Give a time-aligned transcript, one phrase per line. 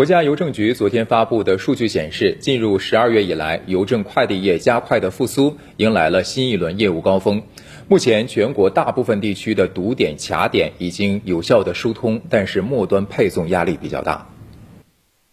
[0.00, 7.42] 国家邮政局昨天发布的数据显示，进入十二月以来，邮政快递业加快的复苏，迎来了新一轮业务高峰。
[7.86, 14.26] 目前，全国大部分地区的堵点卡点已经有效的疏通，但是末端配送压力比较大。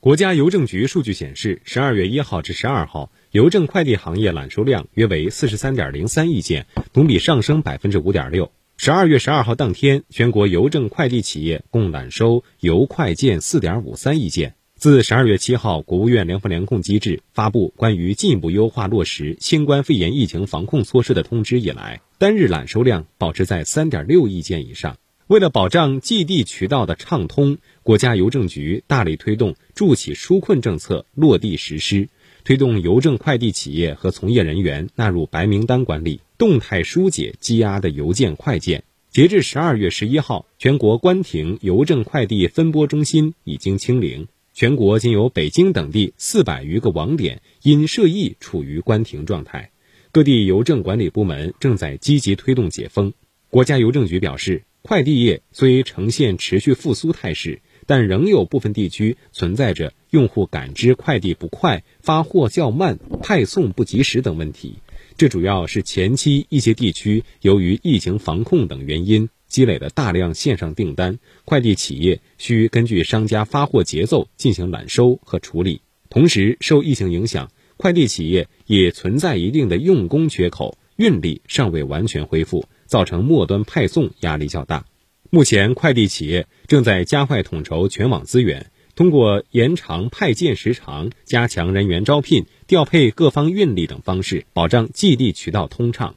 [0.01, 8.51] 国家邮政局数据显示，十二月一号至十二号，邮政快递行业揽收量约为四十三点零三亿件，同比上升百分之五点六。
[8.79, 14.53] 十二月十二号当天，全国邮政快递企业共揽收邮快件四点五三亿件。
[14.75, 24.95] 自十二月七号，国务院联防联控机制发布关于进一步优化落实新冠肺炎疫情防控措施的通知以来，单日揽收量保持在三点六亿件以上。
[25.25, 32.07] 为了保障寄递渠道的畅通，国家邮政局大力推动助企纾困政策落地实施，
[32.47, 36.21] 推动邮政快递企业和从业人员纳入白名单管理。
[36.37, 38.85] 动态疏解积压的邮件快件。
[39.11, 49.71] 截至十二月十一号，全国关停邮政快递分拨中心已经清零，全国仅有北京等地四百余个网点因涉疫处于关停状态。
[50.13, 53.11] 各地邮政管理部门正在积极推动解封。
[53.49, 64.75] 国家邮政局表示，快递业虽呈现持续复苏态势，但仍有部分地区存在着用户感知快递不快、发货较慢、派送不及时等问题。
[65.17, 75.81] 这主要是前期一些地区由于疫情防控等原因积累了大量线上订单，快递企业需根据商家发货节奏进行揽收和处理。
[76.09, 84.85] 同时，受疫情影响，快递企业也存在一定的用工缺口，运力尚未完全恢复，造成末端派送压力较大。
[85.29, 88.71] 目前，快递企业正在加快统筹全网资源。
[88.95, 96.15] 通过延长派件时长、加强人员招聘、调配各方运力等方式，保障寄递渠道通畅。